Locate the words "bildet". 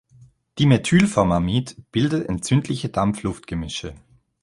1.91-2.27